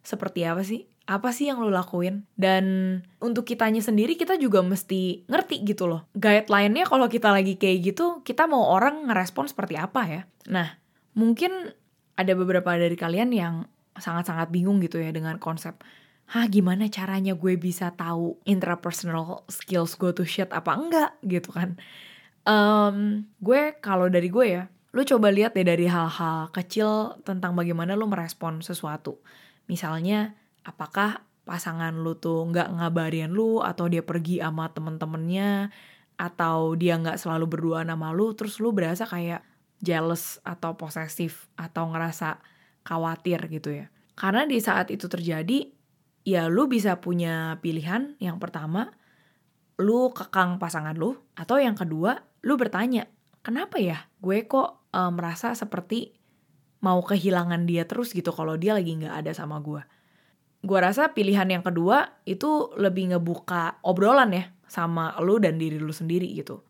Seperti 0.00 0.48
apa 0.48 0.62
sih 0.64 0.88
apa 1.06 1.30
sih 1.30 1.46
yang 1.46 1.62
lu 1.62 1.70
lakuin? 1.70 2.26
Dan 2.34 2.98
untuk 3.22 3.46
kitanya 3.46 3.78
sendiri 3.78 4.18
kita 4.18 4.36
juga 4.36 4.60
mesti 4.60 5.26
ngerti 5.30 5.62
gitu 5.62 5.86
loh. 5.86 6.10
Guideline-nya 6.18 6.86
kalau 6.86 7.06
kita 7.06 7.30
lagi 7.30 7.54
kayak 7.56 7.94
gitu 7.94 8.26
kita 8.26 8.50
mau 8.50 8.74
orang 8.74 9.06
ngerespon 9.06 9.46
seperti 9.46 9.78
apa 9.78 10.02
ya? 10.06 10.22
Nah 10.50 10.78
mungkin 11.14 11.72
ada 12.18 12.32
beberapa 12.34 12.74
dari 12.74 12.98
kalian 12.98 13.30
yang 13.32 13.54
sangat-sangat 13.96 14.52
bingung 14.52 14.82
gitu 14.84 15.00
ya 15.00 15.08
dengan 15.08 15.40
konsep 15.40 15.80
Hah 16.26 16.50
gimana 16.50 16.90
caranya 16.90 17.38
gue 17.38 17.54
bisa 17.54 17.94
tahu 17.94 18.42
intrapersonal 18.42 19.46
skills 19.46 19.94
gue 19.94 20.10
tuh 20.10 20.26
shit 20.26 20.50
apa 20.50 20.74
enggak? 20.74 21.14
gitu 21.22 21.54
kan. 21.54 21.78
Um, 22.42 23.30
Gue 23.38 23.78
kalau 23.78 24.10
dari 24.10 24.26
gue 24.26 24.46
ya 24.58 24.66
Lu 24.96 25.04
coba 25.04 25.28
lihat 25.28 25.52
deh 25.52 25.68
dari 25.68 25.84
hal-hal 25.84 26.48
kecil 26.56 27.20
tentang 27.20 27.52
bagaimana 27.52 27.92
lu 27.92 28.08
merespon 28.08 28.64
sesuatu. 28.64 29.20
Misalnya 29.68 30.32
apakah 30.66 31.22
pasangan 31.46 31.94
lu 31.94 32.18
tuh 32.18 32.42
nggak 32.50 32.74
ngabarin 32.74 33.30
lu 33.30 33.62
atau 33.62 33.86
dia 33.86 34.02
pergi 34.02 34.42
sama 34.42 34.66
temen-temennya 34.74 35.70
atau 36.18 36.74
dia 36.74 36.98
nggak 36.98 37.22
selalu 37.22 37.46
berdua 37.46 37.86
sama 37.86 38.10
lu 38.10 38.34
terus 38.34 38.58
lu 38.58 38.74
berasa 38.74 39.06
kayak 39.06 39.46
jealous 39.78 40.42
atau 40.42 40.74
posesif 40.74 41.46
atau 41.54 41.94
ngerasa 41.94 42.42
khawatir 42.82 43.46
gitu 43.46 43.70
ya? 43.70 43.86
Karena 44.18 44.48
di 44.48 44.58
saat 44.58 44.90
itu 44.90 45.06
terjadi 45.06 45.70
ya 46.26 46.50
lu 46.50 46.66
bisa 46.66 46.98
punya 46.98 47.62
pilihan. 47.62 48.18
Yang 48.18 48.42
pertama 48.42 48.90
lu 49.78 50.10
kekang 50.10 50.58
pasangan 50.58 50.96
lu 50.96 51.14
atau 51.36 51.60
yang 51.60 51.76
kedua 51.76 52.24
lu 52.42 52.58
bertanya 52.58 53.06
kenapa 53.44 53.78
ya? 53.78 54.08
Gue 54.18 54.48
kok 54.48 54.88
e, 54.90 55.00
merasa 55.12 55.52
seperti 55.52 56.16
mau 56.80 57.04
kehilangan 57.04 57.68
dia 57.68 57.84
terus 57.84 58.16
gitu 58.16 58.32
kalau 58.32 58.56
dia 58.56 58.72
lagi 58.72 58.96
nggak 58.96 59.14
ada 59.24 59.32
sama 59.36 59.60
gue 59.60 59.84
gue 60.66 60.78
rasa 60.82 61.14
pilihan 61.14 61.46
yang 61.46 61.62
kedua 61.62 62.18
itu 62.26 62.74
lebih 62.74 63.14
ngebuka 63.14 63.78
obrolan 63.86 64.34
ya 64.34 64.44
sama 64.66 65.14
lu 65.22 65.38
dan 65.38 65.62
diri 65.62 65.78
lu 65.78 65.94
sendiri 65.94 66.26
gitu. 66.34 66.66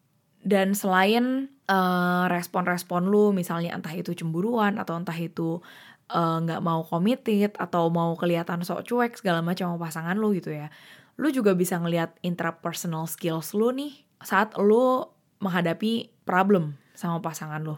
Dan 0.46 0.76
selain 0.76 1.50
uh, 1.66 2.28
respon-respon 2.28 3.08
lu 3.08 3.32
misalnya 3.32 3.74
entah 3.74 3.90
itu 3.96 4.12
cemburuan 4.14 4.78
atau 4.78 4.94
entah 4.94 5.16
itu 5.16 5.58
eh, 6.06 6.36
nggak 6.38 6.62
uh, 6.62 6.64
mau 6.64 6.86
committed 6.86 7.58
atau 7.58 7.90
mau 7.90 8.14
kelihatan 8.14 8.62
sok 8.62 8.86
cuek 8.86 9.18
segala 9.18 9.42
macam 9.42 9.74
sama 9.74 9.90
pasangan 9.90 10.14
lu 10.14 10.36
gitu 10.38 10.54
ya. 10.54 10.70
Lu 11.18 11.32
juga 11.34 11.56
bisa 11.56 11.80
ngelihat 11.80 12.14
intrapersonal 12.22 13.10
skills 13.10 13.56
lu 13.58 13.74
nih 13.74 14.06
saat 14.22 14.54
lu 14.54 15.08
menghadapi 15.42 16.14
problem 16.22 16.78
sama 16.94 17.18
pasangan 17.18 17.64
lu. 17.64 17.74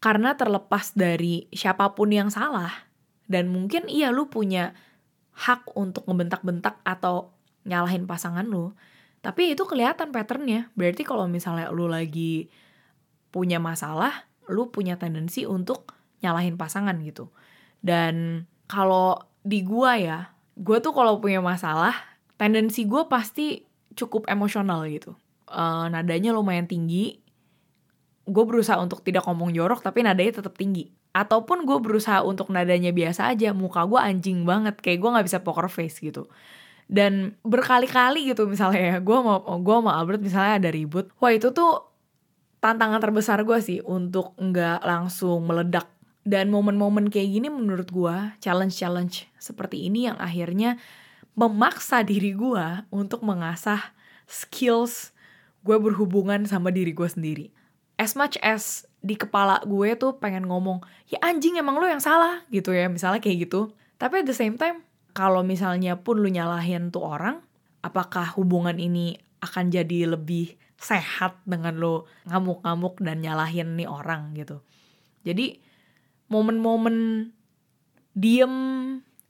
Karena 0.00 0.34
terlepas 0.34 0.96
dari 0.96 1.46
siapa 1.52 1.94
pun 1.94 2.10
yang 2.10 2.32
salah 2.32 2.90
dan 3.30 3.52
mungkin 3.52 3.86
iya 3.86 4.10
lu 4.10 4.26
punya 4.26 4.74
hak 5.34 5.72
untuk 5.78 6.06
ngebentak-bentak 6.06 6.80
atau 6.82 7.32
nyalahin 7.64 8.04
pasangan 8.04 8.44
lu. 8.46 8.72
Tapi 9.20 9.52
itu 9.52 9.68
kelihatan 9.68 10.10
patternnya. 10.10 10.72
Berarti 10.76 11.04
kalau 11.04 11.28
misalnya 11.28 11.68
lu 11.68 11.86
lagi 11.86 12.48
punya 13.30 13.60
masalah, 13.60 14.28
lu 14.48 14.72
punya 14.72 14.96
tendensi 14.96 15.44
untuk 15.44 15.92
nyalahin 16.24 16.56
pasangan 16.56 16.96
gitu. 17.04 17.28
Dan 17.84 18.44
kalau 18.68 19.20
di 19.44 19.60
gua 19.64 19.96
ya, 19.96 20.18
gua 20.56 20.80
tuh 20.80 20.96
kalau 20.96 21.20
punya 21.20 21.44
masalah, 21.44 21.96
tendensi 22.40 22.88
gua 22.88 23.08
pasti 23.08 23.64
cukup 23.96 24.28
emosional 24.28 24.88
gitu. 24.88 25.16
Uh, 25.50 25.90
nadanya 25.92 26.32
lumayan 26.32 26.70
tinggi. 26.70 27.20
Gue 28.30 28.46
berusaha 28.46 28.78
untuk 28.78 29.02
tidak 29.02 29.26
ngomong 29.26 29.50
jorok, 29.50 29.82
tapi 29.82 30.06
nadanya 30.06 30.38
tetap 30.38 30.54
tinggi 30.54 30.94
ataupun 31.10 31.66
gue 31.66 31.78
berusaha 31.82 32.22
untuk 32.22 32.54
nadanya 32.54 32.94
biasa 32.94 33.34
aja 33.34 33.50
muka 33.50 33.82
gue 33.86 33.98
anjing 33.98 34.46
banget 34.46 34.78
kayak 34.78 35.02
gue 35.02 35.10
nggak 35.10 35.26
bisa 35.26 35.38
poker 35.42 35.66
face 35.66 35.98
gitu. 35.98 36.30
Dan 36.90 37.38
berkali-kali 37.46 38.30
gitu 38.30 38.50
misalnya 38.50 38.82
ya 38.82 38.96
gue 38.98 39.18
mau 39.22 39.42
gue 39.42 39.76
mau 39.78 39.94
Albert 39.94 40.22
misalnya 40.22 40.62
ada 40.62 40.70
ribut. 40.70 41.10
Wah 41.18 41.34
itu 41.34 41.50
tuh 41.54 41.86
tantangan 42.62 43.02
terbesar 43.02 43.42
gue 43.42 43.58
sih 43.58 43.78
untuk 43.82 44.34
nggak 44.38 44.86
langsung 44.86 45.46
meledak. 45.46 45.86
Dan 46.20 46.52
momen-momen 46.52 47.08
kayak 47.08 47.32
gini 47.32 47.48
menurut 47.48 47.88
gue 47.88 48.16
challenge-challenge 48.44 49.32
seperti 49.40 49.88
ini 49.88 50.04
yang 50.12 50.20
akhirnya 50.20 50.76
memaksa 51.32 52.04
diri 52.04 52.36
gue 52.36 52.84
untuk 52.92 53.24
mengasah 53.24 53.96
skills 54.28 55.16
gue 55.64 55.76
berhubungan 55.80 56.44
sama 56.44 56.68
diri 56.68 56.92
gue 56.92 57.08
sendiri. 57.08 57.46
As 57.96 58.12
much 58.16 58.36
as 58.44 58.89
di 59.00 59.16
kepala 59.16 59.64
gue 59.64 59.96
tuh 59.96 60.20
pengen 60.20 60.44
ngomong 60.44 60.84
ya 61.08 61.16
anjing 61.24 61.56
emang 61.56 61.80
lo 61.80 61.88
yang 61.88 62.04
salah 62.04 62.44
gitu 62.52 62.76
ya 62.76 62.86
misalnya 62.92 63.20
kayak 63.20 63.48
gitu. 63.48 63.72
Tapi 63.96 64.24
at 64.24 64.26
the 64.28 64.36
same 64.36 64.60
time 64.60 64.84
kalau 65.16 65.40
misalnya 65.40 65.96
pun 65.98 66.20
lu 66.20 66.28
nyalahin 66.28 66.92
tuh 66.92 67.04
orang 67.04 67.40
apakah 67.80 68.36
hubungan 68.36 68.76
ini 68.76 69.16
akan 69.40 69.72
jadi 69.72 70.12
lebih 70.12 70.56
sehat 70.80 71.40
dengan 71.44 71.76
lo 71.80 72.08
ngamuk-ngamuk 72.28 73.00
dan 73.00 73.24
nyalahin 73.24 73.76
nih 73.76 73.88
orang 73.88 74.36
gitu? 74.36 74.60
Jadi 75.24 75.60
momen-momen 76.28 77.28
diem 78.16 78.56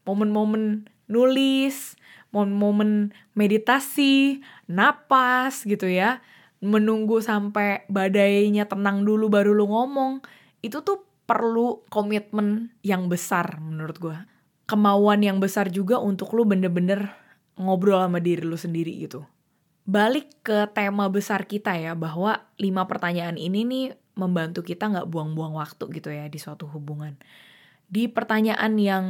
momen-momen 0.07 0.87
nulis 1.11 1.99
momen-momen 2.31 3.11
meditasi 3.35 4.39
napas 4.71 5.67
gitu 5.67 5.91
ya 5.91 6.23
menunggu 6.61 7.25
sampai 7.25 7.89
badainya 7.89 8.69
tenang 8.69 9.05
dulu 9.05 9.33
baru 9.33 9.57
lu 9.57 9.69
ngomong 9.69 10.21
itu 10.61 10.85
tuh 10.85 11.09
perlu 11.25 11.81
komitmen 11.89 12.75
yang 12.85 13.09
besar 13.09 13.61
menurut 13.61 13.97
gue 13.97 14.17
kemauan 14.71 15.19
yang 15.27 15.43
besar 15.43 15.67
juga 15.67 15.99
untuk 15.99 16.31
lu 16.39 16.47
bener-bener 16.47 17.11
ngobrol 17.59 17.99
sama 17.99 18.23
diri 18.23 18.47
lu 18.47 18.55
sendiri 18.55 18.95
gitu. 19.03 19.27
Balik 19.83 20.47
ke 20.47 20.71
tema 20.71 21.11
besar 21.11 21.51
kita 21.51 21.75
ya, 21.75 21.99
bahwa 21.99 22.47
lima 22.63 22.87
pertanyaan 22.87 23.35
ini 23.35 23.67
nih 23.67 23.87
membantu 24.15 24.63
kita 24.63 24.87
nggak 24.87 25.11
buang-buang 25.11 25.59
waktu 25.59 25.91
gitu 25.99 26.15
ya 26.15 26.31
di 26.31 26.39
suatu 26.39 26.71
hubungan. 26.71 27.19
Di 27.91 28.07
pertanyaan 28.07 28.79
yang 28.79 29.05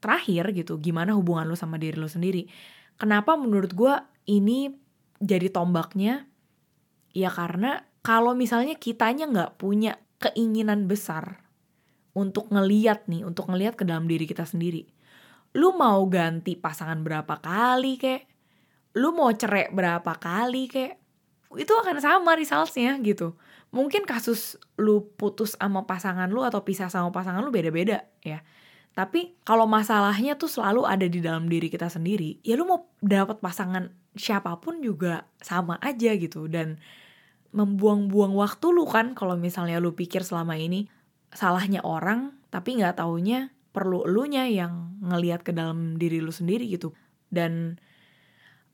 terakhir 0.00 0.56
gitu, 0.56 0.80
gimana 0.80 1.12
hubungan 1.12 1.44
lu 1.44 1.56
sama 1.60 1.76
diri 1.76 2.00
lu 2.00 2.08
sendiri? 2.08 2.48
Kenapa 2.96 3.36
menurut 3.36 3.76
gue 3.76 3.94
ini 4.24 4.72
jadi 5.20 5.52
tombaknya? 5.52 6.24
Ya 7.14 7.30
karena 7.30 7.86
kalau 8.02 8.34
misalnya 8.34 8.74
kitanya 8.76 9.30
nggak 9.30 9.56
punya 9.56 9.96
keinginan 10.18 10.90
besar 10.90 11.46
untuk 12.12 12.50
ngeliat 12.50 13.06
nih, 13.06 13.22
untuk 13.22 13.48
ngeliat 13.48 13.78
ke 13.78 13.86
dalam 13.86 14.10
diri 14.10 14.26
kita 14.26 14.44
sendiri. 14.44 14.84
Lu 15.54 15.74
mau 15.78 16.02
ganti 16.10 16.58
pasangan 16.58 17.00
berapa 17.06 17.38
kali 17.38 17.96
kek? 17.96 18.22
Lu 18.98 19.14
mau 19.14 19.30
cerai 19.30 19.70
berapa 19.70 20.18
kali 20.18 20.66
kek? 20.66 20.92
Itu 21.54 21.72
akan 21.78 22.02
sama 22.02 22.34
resultsnya 22.34 22.98
gitu 23.00 23.38
mungkin 23.74 24.06
kasus 24.06 24.54
lu 24.78 25.10
putus 25.18 25.58
sama 25.58 25.82
pasangan 25.82 26.30
lu 26.30 26.46
atau 26.46 26.62
pisah 26.62 26.86
sama 26.86 27.10
pasangan 27.10 27.42
lu 27.42 27.50
beda-beda 27.50 28.06
ya. 28.22 28.46
Tapi 28.94 29.42
kalau 29.42 29.66
masalahnya 29.66 30.38
tuh 30.38 30.46
selalu 30.46 30.86
ada 30.86 31.10
di 31.10 31.18
dalam 31.18 31.50
diri 31.50 31.66
kita 31.66 31.90
sendiri, 31.90 32.38
ya 32.46 32.54
lu 32.54 32.62
mau 32.62 32.94
dapat 33.02 33.42
pasangan 33.42 33.90
siapa 34.14 34.54
pun 34.62 34.78
juga 34.78 35.26
sama 35.42 35.82
aja 35.82 36.14
gitu 36.14 36.46
dan 36.46 36.78
membuang-buang 37.54 38.34
waktu 38.34 38.66
lu 38.74 38.82
kan 38.84 39.14
kalau 39.14 39.38
misalnya 39.38 39.78
lu 39.78 39.94
pikir 39.94 40.26
selama 40.26 40.58
ini 40.58 40.90
salahnya 41.30 41.86
orang 41.86 42.34
tapi 42.50 42.74
nggak 42.74 42.98
taunya 42.98 43.54
perlu 43.74 44.06
elunya 44.06 44.46
yang 44.46 44.94
ngelihat 45.02 45.42
ke 45.42 45.50
dalam 45.50 45.98
diri 45.98 46.22
lu 46.22 46.30
sendiri 46.30 46.66
gitu. 46.70 46.94
Dan 47.26 47.78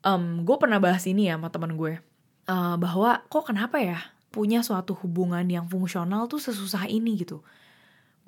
um, 0.05 0.45
gue 0.45 0.57
pernah 0.61 0.77
bahas 0.77 1.01
ini 1.09 1.29
ya 1.29 1.41
sama 1.41 1.49
teman 1.49 1.73
gue. 1.73 1.97
Uh, 2.45 2.77
bahwa 2.77 3.25
kok 3.29 3.49
kenapa 3.49 3.81
ya 3.81 3.97
punya 4.29 4.61
suatu 4.61 4.93
hubungan 5.01 5.45
yang 5.49 5.65
fungsional 5.65 6.29
tuh 6.29 6.37
sesusah 6.37 6.85
ini 6.85 7.17
gitu. 7.17 7.41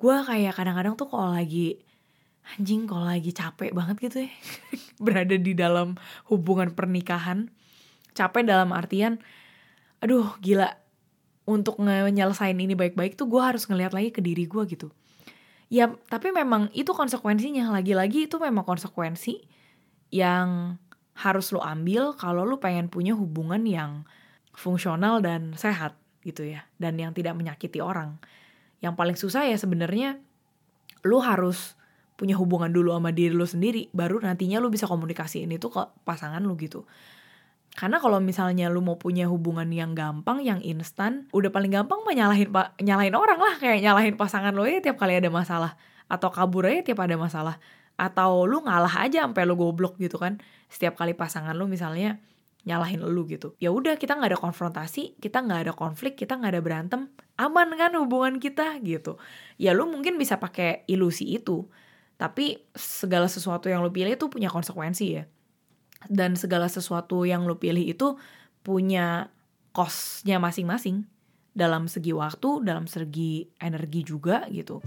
Gue 0.02 0.18
kayak 0.26 0.58
kadang-kadang 0.58 0.98
tuh 0.98 1.06
kalau 1.06 1.30
lagi 1.30 1.78
anjing 2.58 2.84
kalau 2.84 3.08
lagi 3.08 3.32
capek 3.32 3.72
banget 3.72 3.96
gitu 4.04 4.28
ya 4.28 4.32
berada 5.04 5.32
di 5.38 5.54
dalam 5.54 5.94
hubungan 6.26 6.74
pernikahan. 6.74 7.54
Capek 8.14 8.46
dalam 8.46 8.74
artian 8.74 9.22
aduh 10.04 10.36
gila. 10.44 10.76
Untuk 11.44 11.76
nyelesain 11.80 12.56
ini 12.56 12.72
baik-baik 12.72 13.20
tuh 13.20 13.28
gue 13.28 13.40
harus 13.40 13.68
ngeliat 13.68 13.92
lagi 13.92 14.08
ke 14.12 14.24
diri 14.24 14.48
gue 14.48 14.64
gitu. 14.64 14.88
Ya 15.68 15.92
tapi 16.08 16.32
memang 16.32 16.72
itu 16.72 16.92
konsekuensinya. 16.92 17.68
Lagi-lagi 17.72 18.28
itu 18.28 18.36
memang 18.40 18.64
konsekuensi 18.64 19.44
yang 20.12 20.80
harus 21.14 21.52
lo 21.52 21.60
ambil 21.60 22.16
kalau 22.16 22.48
lo 22.48 22.60
pengen 22.60 22.88
punya 22.88 23.12
hubungan 23.12 23.60
yang 23.64 24.08
fungsional 24.56 25.20
dan 25.20 25.52
sehat 25.54 25.98
gitu 26.24 26.48
ya 26.48 26.64
dan 26.80 26.96
yang 26.96 27.12
tidak 27.12 27.36
menyakiti 27.36 27.84
orang. 27.84 28.16
Yang 28.80 28.94
paling 28.96 29.16
susah 29.20 29.44
ya 29.44 29.56
sebenarnya 29.60 30.16
lu 31.04 31.20
harus 31.20 31.76
punya 32.16 32.38
hubungan 32.38 32.70
dulu 32.72 32.94
sama 32.94 33.10
diri 33.10 33.34
lu 33.34 33.44
sendiri 33.44 33.90
baru 33.90 34.22
nantinya 34.22 34.62
lu 34.62 34.70
bisa 34.70 34.86
komunikasiin 34.86 35.50
itu 35.50 35.66
ke 35.66 35.82
pasangan 36.06 36.40
lu 36.40 36.54
gitu 36.56 36.86
karena 37.74 37.98
kalau 37.98 38.22
misalnya 38.22 38.70
lu 38.70 38.78
mau 38.78 38.94
punya 38.94 39.26
hubungan 39.26 39.66
yang 39.74 39.98
gampang, 39.98 40.38
yang 40.46 40.62
instan, 40.62 41.26
udah 41.34 41.50
paling 41.50 41.74
gampang 41.74 42.06
mah 42.06 42.14
nyalahin 42.14 42.46
nyalahin 42.78 43.14
orang 43.18 43.42
lah. 43.42 43.58
Kayak 43.58 43.82
nyalahin 43.82 44.14
pasangan 44.14 44.54
lo 44.54 44.62
ya 44.62 44.78
tiap 44.78 44.94
kali 44.94 45.18
ada 45.18 45.26
masalah. 45.26 45.74
Atau 46.06 46.30
kabur 46.30 46.70
aja 46.70 46.86
tiap 46.86 47.02
ada 47.02 47.18
masalah. 47.18 47.58
Atau 47.98 48.46
lu 48.46 48.62
ngalah 48.62 49.02
aja 49.02 49.26
sampai 49.26 49.42
lu 49.42 49.58
goblok 49.58 49.98
gitu 49.98 50.22
kan. 50.22 50.38
Setiap 50.70 50.94
kali 50.94 51.18
pasangan 51.18 51.50
lu 51.58 51.66
misalnya 51.66 52.22
nyalahin 52.62 53.02
lu 53.02 53.26
gitu. 53.26 53.58
Ya 53.58 53.74
udah 53.74 53.98
kita 53.98 54.14
nggak 54.22 54.38
ada 54.38 54.40
konfrontasi 54.40 55.18
kita 55.18 55.42
nggak 55.42 55.66
ada 55.66 55.72
konflik 55.74 56.14
kita 56.14 56.38
nggak 56.38 56.54
ada 56.54 56.62
berantem. 56.62 57.00
Aman 57.34 57.74
kan 57.74 57.90
hubungan 57.98 58.38
kita 58.38 58.78
gitu. 58.86 59.18
Ya 59.58 59.74
lu 59.74 59.90
mungkin 59.90 60.14
bisa 60.14 60.38
pakai 60.38 60.86
ilusi 60.86 61.26
itu. 61.26 61.66
Tapi 62.22 62.70
segala 62.78 63.26
sesuatu 63.26 63.66
yang 63.66 63.82
lu 63.82 63.90
pilih 63.90 64.14
itu 64.14 64.30
punya 64.30 64.46
konsekuensi 64.46 65.06
ya 65.10 65.26
dan 66.08 66.36
segala 66.36 66.68
sesuatu 66.68 67.24
yang 67.24 67.44
lu 67.48 67.56
pilih 67.56 67.84
itu 67.84 68.16
punya 68.64 69.28
costnya 69.74 70.40
masing-masing. 70.40 71.04
Dalam 71.54 71.86
segi 71.86 72.10
waktu 72.10 72.66
dalam 72.66 72.90
segi 72.90 73.46
energi 73.62 74.02
juga 74.02 74.42
gitu. 74.50 74.82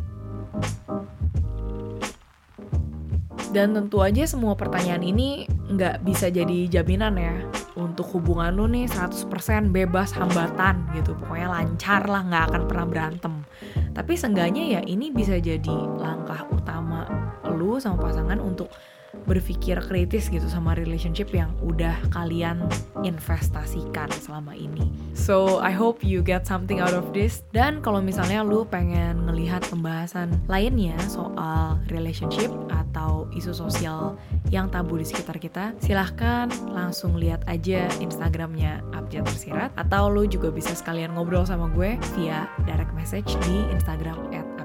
Dan 3.48 3.72
tentu 3.72 4.04
aja 4.04 4.28
semua 4.28 4.60
pertanyaan 4.60 5.00
ini 5.00 5.48
nggak 5.48 6.04
bisa 6.04 6.28
jadi 6.28 6.68
jaminan 6.68 7.16
ya. 7.16 7.36
Untuk 7.80 8.10
hubungan 8.18 8.52
lu 8.52 8.68
nih 8.68 8.92
100% 8.92 9.72
bebas 9.72 10.12
hambatan 10.12 10.92
gitu. 10.92 11.16
Pokoknya 11.16 11.56
lancar 11.56 12.04
lah 12.10 12.28
nggak 12.28 12.44
akan 12.52 12.62
pernah 12.68 12.86
berantem. 12.90 13.34
Tapi 13.96 14.14
seenggaknya 14.20 14.78
ya 14.78 14.82
ini 14.84 15.10
bisa 15.10 15.40
jadi 15.40 15.78
langkah 15.98 16.44
utama 16.52 17.08
lu 17.56 17.80
sama 17.80 17.98
pasangan 18.12 18.44
untuk 18.44 18.68
berpikir 19.26 19.80
kritis 19.86 20.32
gitu 20.32 20.46
sama 20.48 20.76
relationship 20.76 21.32
yang 21.32 21.52
udah 21.64 21.94
kalian 22.16 22.64
investasikan 23.04 24.08
selama 24.24 24.56
ini. 24.56 24.88
So 25.18 25.60
I 25.60 25.74
hope 25.74 26.06
you 26.06 26.24
get 26.24 26.48
something 26.48 26.80
out 26.80 26.94
of 26.94 27.12
this. 27.12 27.44
Dan 27.52 27.84
kalau 27.84 28.00
misalnya 28.00 28.44
lu 28.46 28.64
pengen 28.68 29.28
ngelihat 29.28 29.66
pembahasan 29.68 30.32
lainnya 30.48 30.96
soal 31.10 31.80
relationship 31.92 32.50
atau 32.72 33.28
isu 33.36 33.54
sosial 33.54 34.16
yang 34.50 34.72
tabu 34.72 34.98
di 34.98 35.06
sekitar 35.06 35.38
kita, 35.38 35.76
silahkan 35.84 36.48
langsung 36.72 37.20
lihat 37.20 37.44
aja 37.46 37.86
Instagramnya 38.00 38.82
Abjad 38.96 39.28
Tersirat 39.28 39.72
atau 39.76 40.10
lu 40.10 40.26
juga 40.26 40.50
bisa 40.50 40.74
sekalian 40.74 41.14
ngobrol 41.14 41.44
sama 41.44 41.68
gue 41.76 42.00
via 42.16 42.48
direct 42.66 42.94
message 42.96 43.36
di 43.46 43.68
Instagram 43.76 44.18
at. 44.34 44.57